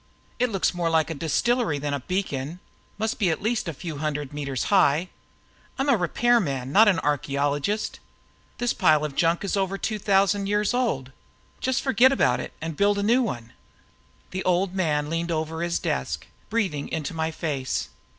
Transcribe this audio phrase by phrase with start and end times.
[0.39, 2.59] It looks more like a distillery than a beacon
[2.97, 5.09] must be at least a few hundred meters high.
[5.77, 7.99] I'm a repairman, not an archeologist.
[8.57, 11.11] This pile of junk is over 2000 years old.
[11.59, 13.53] Just forget about it and build a new one."
[14.31, 17.89] The Old Man leaned over his desk, breathing into my face.